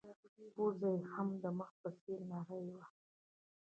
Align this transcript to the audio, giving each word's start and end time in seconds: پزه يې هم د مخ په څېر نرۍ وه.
پزه 0.55 0.89
يې 0.95 1.03
هم 1.13 1.27
د 1.43 1.45
مخ 1.57 1.71
په 1.81 1.89
څېر 2.01 2.19
نرۍ 2.31 2.65
وه. 2.75 2.85